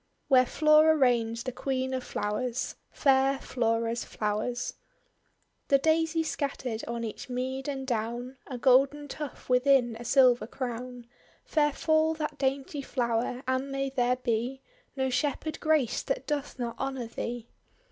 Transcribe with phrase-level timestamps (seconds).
[0.29, 4.73] WHERE FLORA REIGNS THE QUEEN OF FLOWERS FAIR FLORA'S FLOWERS
[5.67, 11.05] The Daisy scattered on each mead and down, A golden tuft within a silver crown,
[11.45, 13.43] (Fair fall that dainty flower!
[13.47, 14.63] and may there be
[14.95, 17.47] No Shepherd graced that doth not honour thee!)